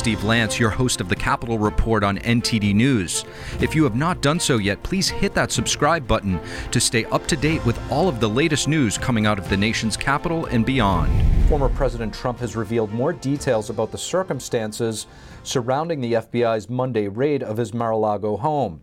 [0.00, 3.26] Steve Lance, your host of the Capitol Report on NTD News.
[3.60, 7.26] If you have not done so yet, please hit that subscribe button to stay up
[7.26, 10.64] to date with all of the latest news coming out of the nation's capital and
[10.64, 11.12] beyond.
[11.50, 15.06] Former President Trump has revealed more details about the circumstances
[15.42, 18.80] surrounding the FBI's Monday raid of his Mar a Lago home.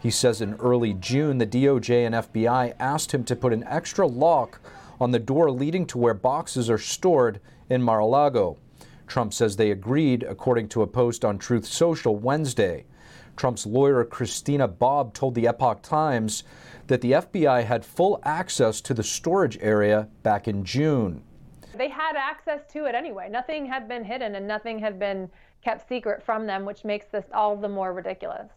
[0.00, 4.06] He says in early June, the DOJ and FBI asked him to put an extra
[4.06, 4.60] lock
[5.00, 8.58] on the door leading to where boxes are stored in Mar a Lago.
[9.12, 12.86] Trump says they agreed, according to a post on Truth Social Wednesday.
[13.36, 16.44] Trump's lawyer, Christina Bobb, told the Epoch Times
[16.86, 21.22] that the FBI had full access to the storage area back in June.
[21.76, 23.28] They had access to it anyway.
[23.30, 25.28] Nothing had been hidden and nothing had been
[25.62, 28.48] kept secret from them, which makes this all the more ridiculous.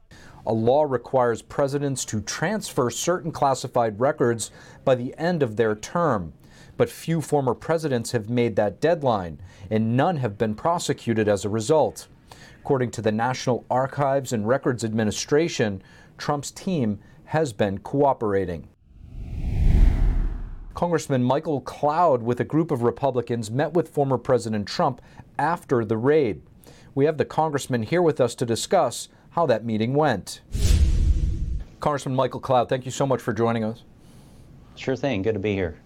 [0.45, 4.51] A law requires presidents to transfer certain classified records
[4.85, 6.31] by the end of their term
[6.77, 11.49] but few former presidents have made that deadline, and none have been prosecuted as a
[11.49, 12.07] result.
[12.61, 15.81] According to the National Archives and Records Administration,
[16.17, 18.67] Trump's team has been cooperating.
[20.73, 25.01] Congressman Michael Cloud, with a group of Republicans, met with former President Trump
[25.39, 26.41] after the raid.
[26.93, 30.41] We have the congressman here with us to discuss how that meeting went.
[31.79, 33.83] Congressman Michael Cloud, thank you so much for joining us.
[34.75, 35.21] Sure thing.
[35.21, 35.77] Good to be here.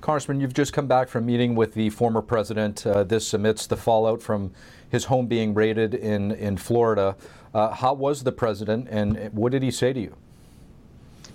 [0.00, 2.86] Congressman, you've just come back from meeting with the former president.
[2.86, 4.52] Uh, this amidst the fallout from
[4.88, 7.16] his home being raided in, in Florida.
[7.54, 10.16] Uh, how was the president, and what did he say to you?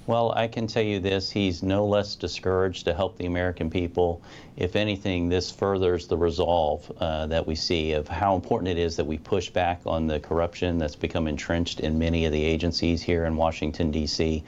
[0.08, 4.22] Well, I can tell you this he's no less discouraged to help the American people.
[4.58, 8.96] If anything, this furthers the resolve uh, that we see of how important it is
[8.98, 13.02] that we push back on the corruption that's become entrenched in many of the agencies
[13.02, 14.44] here in Washington, D.C.,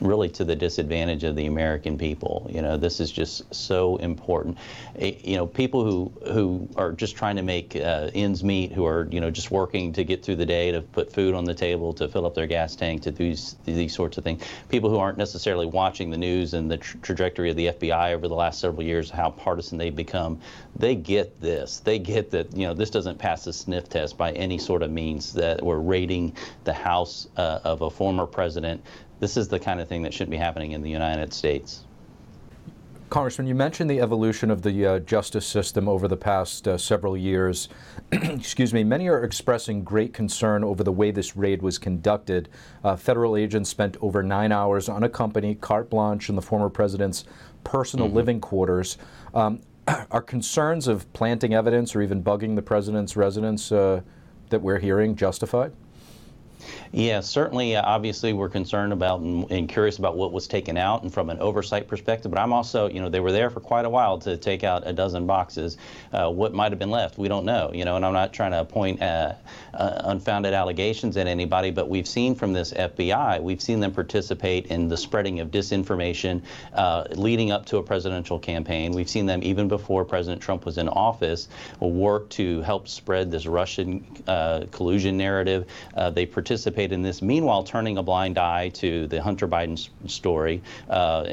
[0.00, 2.48] really to the disadvantage of the American people.
[2.52, 4.58] You know, this is just so important.
[4.98, 9.08] You know, people who, who are just trying to make uh, ends meet, who are,
[9.10, 11.92] you know, just working to get through the day, to put food on the table,
[11.94, 14.42] to fill up their gas tank, to do these, these sorts of things.
[14.68, 18.28] People who aren't necessarily watching the news and the tra trajectory of the FBI over
[18.28, 20.40] the last several years, how partisan they've become,
[20.76, 21.80] they get this.
[21.80, 24.90] They get that, you know, this doesn't pass the sniff test by any sort of
[24.90, 28.84] means that we're raiding the house uh, of a former president.
[29.20, 31.84] This is the kind of thing that shouldn't be happening in the United States.
[33.08, 37.16] Congressman, you mentioned the evolution of the uh, justice system over the past uh, several
[37.16, 37.68] years.
[38.12, 38.82] Excuse me.
[38.82, 42.48] Many are expressing great concern over the way this raid was conducted.
[42.82, 47.24] Uh, federal agents spent over nine hours unaccompanied, carte blanche, in the former president's
[47.62, 48.16] personal mm-hmm.
[48.16, 48.98] living quarters.
[49.34, 49.60] Um,
[50.10, 54.00] are concerns of planting evidence or even bugging the president's residence uh,
[54.50, 55.72] that we're hearing justified?
[56.92, 57.76] Yeah, certainly.
[57.76, 61.30] Uh, obviously, we're concerned about and, and, curious about what was taken out, and from
[61.30, 62.30] an oversight perspective.
[62.30, 64.86] But I'm also, you know, they were there for quite a while to take out
[64.86, 65.76] a dozen boxes.
[66.12, 67.70] Uh, what might have been left, we don't know.
[67.74, 69.34] You know, and I'm not trying to point uh,
[69.74, 74.66] uh, unfounded allegations at anybody, but we've seen from this FBI, we've seen them participate
[74.66, 76.40] in the spreading of disinformation
[76.72, 78.92] uh, leading up to a presidential campaign.
[78.92, 81.48] We've seen them even before President Trump was in office
[81.80, 85.66] work to help spread this Russian uh, collusion narrative.
[86.12, 86.55] they participated
[86.92, 91.24] in this, meanwhile turning a blind eye to the Hunter Biden story, uh,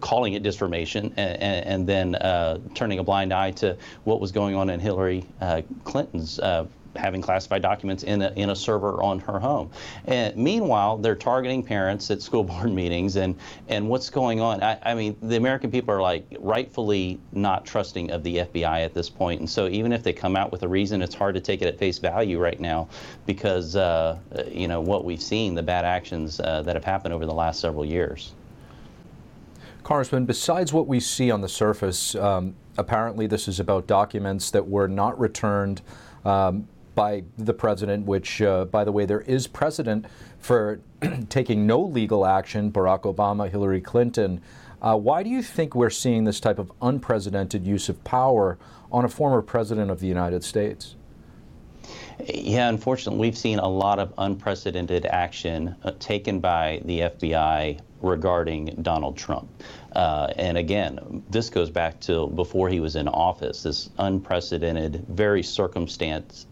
[0.00, 4.54] calling it disinformation, and, and then uh, turning a blind eye to what was going
[4.54, 9.18] on in Hillary uh, Clinton's uh, having classified documents in a, in a server on
[9.20, 9.70] her home.
[10.06, 13.36] And meanwhile, they're targeting parents at school board meetings and,
[13.68, 14.62] and what's going on.
[14.62, 18.94] I, I, mean, the American people are like rightfully not trusting of the FBI at
[18.94, 19.40] this point.
[19.40, 21.66] And so even if they come out with a reason, it's hard to take it
[21.66, 22.88] at face value right now
[23.26, 24.18] because, uh,
[24.50, 27.60] you know, what we've seen, the bad actions uh, that have happened over the last
[27.60, 28.32] several years.
[29.84, 34.66] Congressman, besides what we see on the surface, um, apparently this is about documents that
[34.66, 35.82] were not returned
[36.24, 40.06] um, by the president, which, uh, by the way, there is precedent
[40.38, 40.80] for
[41.28, 44.40] taking no legal action, Barack Obama, Hillary Clinton.
[44.80, 48.58] Uh, why do you think we're seeing this type of unprecedented use of power
[48.92, 50.96] on a former president of the United States?
[52.32, 58.76] Yeah, unfortunately, we've seen a lot of unprecedented action uh, taken by the FBI regarding
[58.82, 59.48] Donald Trump.
[59.94, 65.42] Uh, and again, this goes back to before he was in office, this unprecedented, very
[65.42, 66.46] circumstance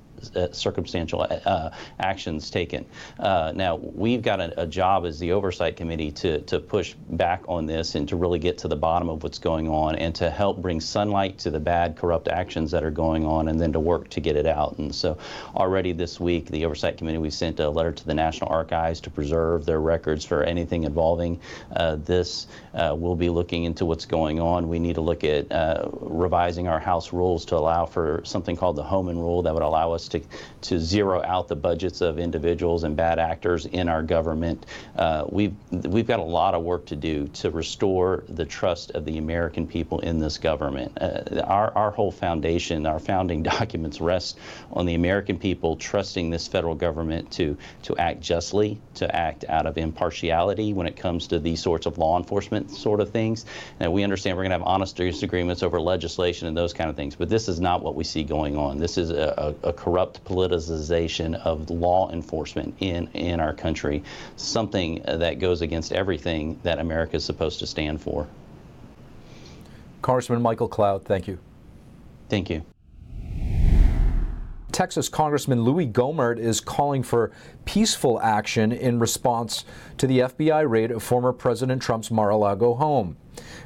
[0.53, 2.85] circumstantial uh, actions taken.
[3.19, 7.43] Uh, now, we've got a, a, job as the oversight committee to, to push back
[7.49, 10.31] on this and to really get to the bottom of what's going on and to
[10.31, 13.81] help bring sunlight to the bad, corrupt actions that are going on and then to
[13.81, 14.79] work to get it out.
[14.79, 15.19] And so
[15.55, 19.11] already this week, the oversight committee, we sent a letter to the National Archives to
[19.11, 21.41] preserve their records for anything involving
[21.77, 22.47] uh, this.
[22.75, 24.69] Uh, we'll be looking into what's going on.
[24.69, 28.77] We need to look at uh, revising our House rules to allow for something called
[28.77, 30.23] the Holman Rule that would allow us to,
[30.62, 34.64] to zero out the budgets of individuals and bad actors in our government.
[34.97, 39.05] Uh, we've, we've got a lot of work to do to restore the trust of
[39.05, 40.93] the American people in this government.
[41.00, 44.38] Uh, our, our whole foundation, our founding documents rest
[44.73, 49.67] on the American people trusting this federal government to, to act justly, to act out
[49.67, 53.44] of impartiality when it comes to these sorts of law enforcement sort of things.
[53.81, 56.97] And we understand we're going to have honest disagreements over legislation and those kind of
[56.97, 58.79] things, but this is not what we see going on.
[58.79, 64.03] This is a, a, a corrupt politicization of law enforcement in, in our country,
[64.37, 68.27] something that goes against everything that America is supposed to stand for.
[70.03, 71.39] Congressman Michael Cloud, thank you.
[72.29, 72.65] Thank you.
[74.73, 77.31] Texas Congressman Louis Gohmert is calling for
[77.67, 79.67] peaceful action in response
[79.99, 83.17] to the FBI raid of former President Trump's Mar-a-Lago home.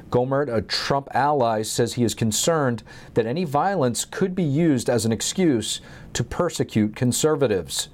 [0.09, 2.83] Gohmert, a Trump ally, says he is concerned
[3.13, 5.81] that any violence could be used as an excuse
[6.13, 7.89] to persecute conservatives.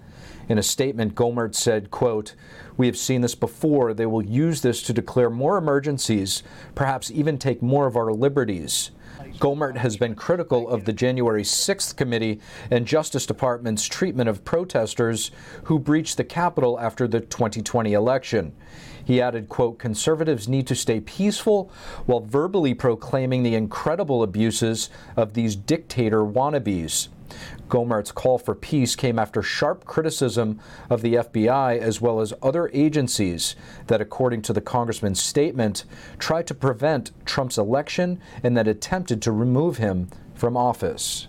[0.49, 2.35] In a statement, Gohmert said, quote,
[2.77, 3.93] We have seen this before.
[3.93, 6.43] They will use this to declare more emergencies,
[6.75, 8.91] perhaps even take more of our liberties.
[9.39, 12.39] Gohmert has been critical of the January 6th committee
[12.69, 15.31] and Justice Department's treatment of protesters
[15.63, 18.53] who breached the Capitol after the 2020 election.
[19.03, 21.71] He added, quote, conservatives need to stay peaceful
[22.05, 27.09] while verbally proclaiming the incredible abuses of these dictator wannabes.
[27.69, 30.59] Gohmert's call for peace came after sharp criticism
[30.89, 33.55] of the FBI as well as other agencies
[33.87, 35.85] that, according to the congressman's statement,
[36.19, 41.27] tried to prevent Trump's election and that attempted to remove him from office.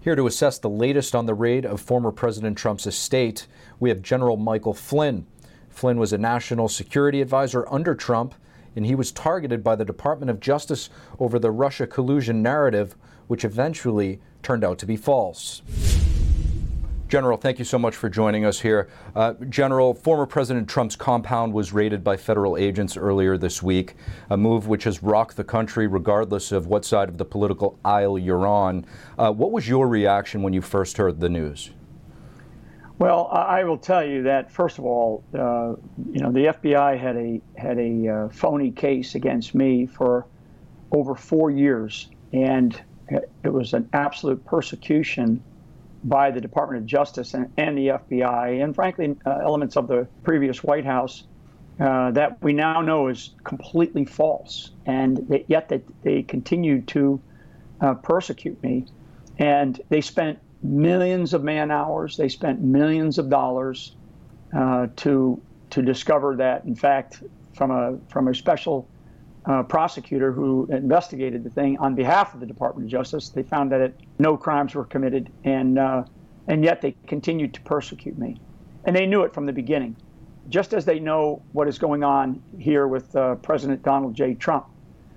[0.00, 3.46] Here to assess the latest on the raid of former President Trump's estate,
[3.78, 5.26] we have General Michael Flynn.
[5.68, 8.34] Flynn was a national security advisor under Trump,
[8.74, 12.96] and he was targeted by the Department of Justice over the Russia collusion narrative
[13.28, 15.62] which eventually turned out to be false.
[17.08, 18.90] General, thank you so much for joining us here.
[19.16, 23.94] Uh, General, former President Trump's compound was raided by federal agents earlier this week,
[24.28, 28.18] a move which has rocked the country regardless of what side of the political aisle
[28.18, 28.84] you're on.
[29.18, 31.70] Uh, what was your reaction when you first heard the news?
[32.98, 35.76] Well, I will tell you that first of all, uh,
[36.12, 40.26] you know, the FBI had a had a uh, phony case against me for
[40.90, 42.78] over four years, and
[43.44, 45.42] it was an absolute persecution
[46.04, 50.06] by the Department of Justice and, and the FBI, and frankly, uh, elements of the
[50.22, 51.24] previous White House
[51.80, 54.70] uh, that we now know is completely false.
[54.86, 57.20] And they, yet they, they continued to
[57.80, 58.86] uh, persecute me.
[59.38, 63.94] And they spent millions of man hours, they spent millions of dollars
[64.56, 65.40] uh, to,
[65.70, 67.22] to discover that, in fact,
[67.54, 68.88] from a, from a special
[69.48, 73.30] uh, prosecutor who investigated the thing on behalf of the Department of Justice.
[73.30, 76.04] They found that it, no crimes were committed, and uh,
[76.46, 78.38] and yet they continued to persecute me,
[78.84, 79.96] and they knew it from the beginning,
[80.50, 84.34] just as they know what is going on here with uh, President Donald J.
[84.34, 84.66] Trump.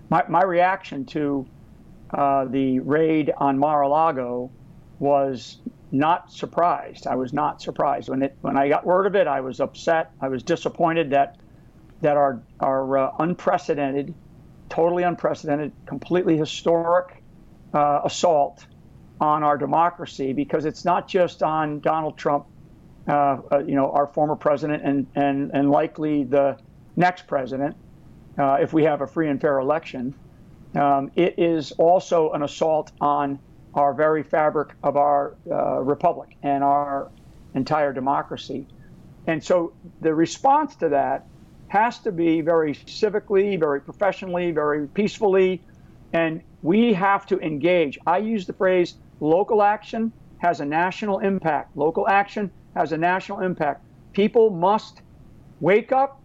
[0.09, 1.45] My my reaction to
[2.13, 4.49] uh, the raid on Mar-a-Lago
[4.99, 5.57] was
[5.91, 7.05] not surprised.
[7.05, 9.27] I was not surprised when it when I got word of it.
[9.27, 10.11] I was upset.
[10.21, 11.35] I was disappointed that
[12.01, 14.13] that are are uh, unprecedented,
[14.69, 17.23] totally unprecedented, completely historic
[17.73, 18.65] uh, assault
[19.19, 22.45] on our democracy because it's not just on Donald Trump,
[23.07, 26.57] uh, uh you know, our former president and and and likely the
[26.95, 27.75] next president,
[28.37, 30.13] uh, if we have a free and fair election.
[30.73, 33.39] Um, it is also an assault on
[33.73, 37.11] our very fabric of our uh, republic and our
[37.53, 38.67] entire democracy.
[39.27, 41.27] And so the response to that
[41.71, 45.61] has to be very civically, very professionally, very peacefully,
[46.11, 47.97] and we have to engage.
[48.05, 51.77] I use the phrase local action has a national impact.
[51.77, 53.85] Local action has a national impact.
[54.11, 55.01] People must
[55.61, 56.21] wake up,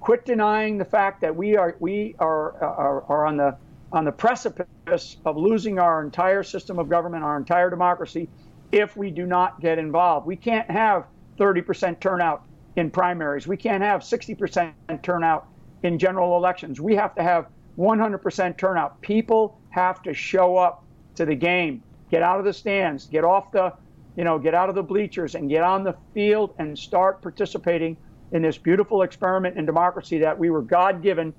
[0.00, 3.54] quit denying the fact that we are we are are, are on the
[3.92, 8.30] on the precipice of losing our entire system of government, our entire democracy,
[8.72, 10.26] if we do not get involved.
[10.26, 11.04] We can't have
[11.38, 12.44] 30% turnout
[12.76, 13.46] in primaries.
[13.46, 15.48] We can't have 60% turnout
[15.82, 16.80] in general elections.
[16.80, 17.46] We have to have
[17.78, 19.00] 100% turnout.
[19.00, 20.84] People have to show up
[21.16, 23.72] to the game, get out of the stands, get off the,
[24.16, 27.96] you know, get out of the bleachers and get on the field and start participating
[28.32, 31.32] in this beautiful experiment in democracy that we were God given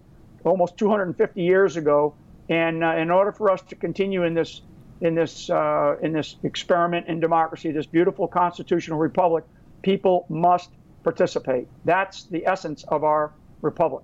[0.43, 2.15] almost 250 years ago.
[2.49, 4.61] And uh, in order for us to continue in this
[5.01, 9.43] in this uh, in this experiment in democracy, this beautiful constitutional republic,
[9.83, 10.71] people must
[11.07, 11.69] participate.
[11.85, 14.03] That's the essence of our republic.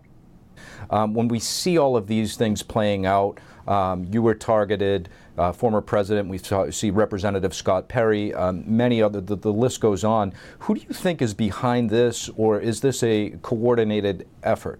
[0.90, 5.52] Um, when we see all of these things playing out, um, you were targeted, uh,
[5.52, 10.06] former president, we saw, see Representative Scott Perry, um, many other, the, the, list goes
[10.06, 10.32] on.
[10.60, 14.80] Who do you think is behind this, or is this a coordinated effort?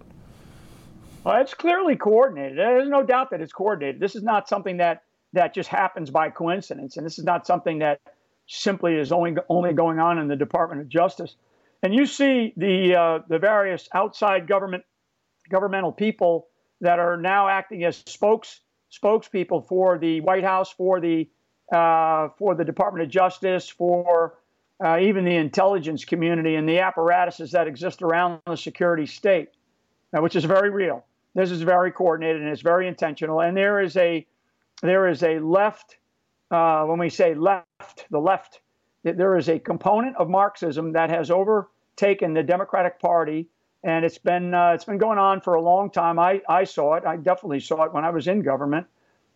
[1.24, 2.56] Well, it's clearly coordinated.
[2.56, 4.00] There's no doubt that it's coordinated.
[4.00, 5.02] This is not something that,
[5.34, 8.00] that just happens by coincidence, and this is not something that
[8.46, 11.36] simply is only, only going on in the Department of Justice.
[11.84, 14.84] And you see the, uh, the various outside government
[15.50, 16.48] governmental people
[16.80, 18.60] that are now acting as spokes
[18.90, 21.28] spokespeople for the White House, for the
[21.70, 24.38] uh, for the Department of Justice, for
[24.82, 29.50] uh, even the intelligence community and the apparatuses that exist around the security state,
[30.16, 31.04] uh, which is very real.
[31.34, 33.42] This is very coordinated and it's very intentional.
[33.42, 34.26] And there is a
[34.80, 35.98] there is a left.
[36.50, 38.60] Uh, when we say left, the left,
[39.02, 41.30] there is a component of Marxism that has
[41.94, 43.48] overtaken the Democratic Party
[43.82, 46.18] and it's been uh, it's been going on for a long time.
[46.18, 47.04] I, I saw it.
[47.04, 48.86] I definitely saw it when I was in government,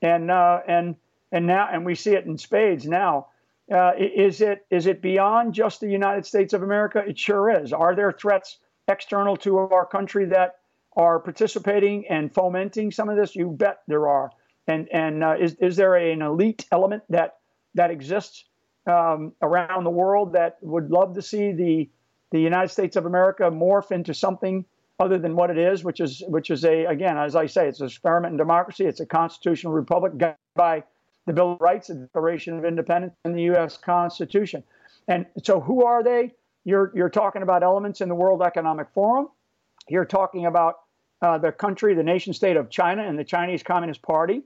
[0.00, 0.96] and uh, and
[1.30, 3.26] and now and we see it in spades now.
[3.70, 7.04] Uh, is it is it beyond just the United States of America?
[7.06, 7.74] It sure is.
[7.74, 10.60] Are there threats external to our country that
[10.96, 13.36] are participating and fomenting some of this?
[13.36, 14.30] You bet there are.
[14.66, 17.36] And and uh, is is there an elite element that
[17.74, 18.44] that exists
[18.86, 21.90] um, around the world that would love to see the
[22.30, 24.64] the United States of America morph into something
[25.00, 27.80] other than what it is, which is which is a again, as I say, it's
[27.80, 28.84] an experiment in democracy.
[28.84, 30.82] It's a constitutional republic guided by
[31.26, 33.76] the Bill of Rights, the Declaration of Independence, and the U.S.
[33.76, 34.64] Constitution.
[35.06, 36.32] And so, who are they?
[36.64, 39.28] You're you're talking about elements in the World Economic Forum.
[39.88, 40.80] You're talking about
[41.22, 44.42] uh, the country, the nation state of China, and the Chinese Communist Party.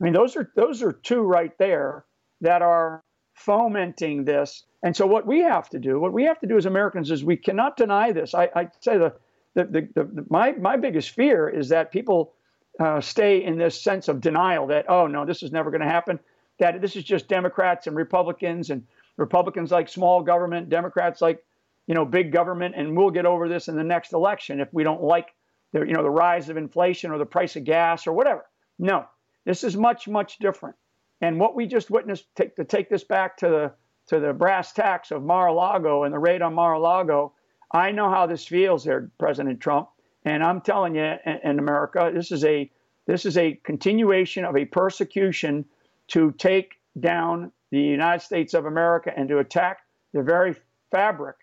[0.00, 2.04] I mean, those are those are two right there
[2.40, 3.02] that are
[3.34, 6.66] fomenting this and so what we have to do, what we have to do as
[6.66, 8.34] Americans is we cannot deny this.
[8.34, 9.14] I, I say the,
[9.54, 12.34] the, the, the, my, my biggest fear is that people
[12.78, 15.88] uh, stay in this sense of denial that, oh, no, this is never going to
[15.88, 16.20] happen,
[16.58, 18.84] that this is just Democrats and Republicans and
[19.16, 21.42] Republicans like small government, Democrats like,
[21.86, 24.84] you know, big government, and we'll get over this in the next election if we
[24.84, 25.32] don't like
[25.72, 28.44] the, you know, the rise of inflation or the price of gas or whatever.
[28.78, 29.06] No,
[29.46, 30.76] this is much, much different.
[31.22, 33.72] And what we just witnessed, take, to take this back to the
[34.08, 37.32] to the brass tacks of Mar-a-Lago and the raid on Mar-a-Lago,
[37.72, 39.88] I know how this feels there, President Trump.
[40.24, 42.70] And I'm telling you, in, in America, this is a
[43.06, 45.66] this is a continuation of a persecution
[46.08, 49.80] to take down the United States of America and to attack
[50.14, 50.56] the very
[50.90, 51.36] fabric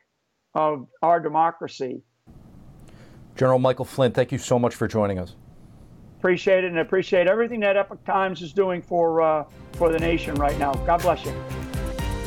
[0.55, 2.01] of our democracy.
[3.35, 5.35] General Michael Flynn, thank you so much for joining us.
[6.17, 10.35] Appreciate it and appreciate everything that Epoch Times is doing for uh, for the nation
[10.35, 10.73] right now.
[10.73, 11.33] God bless you.